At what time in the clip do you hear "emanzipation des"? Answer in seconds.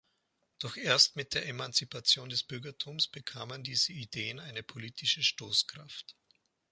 1.47-2.41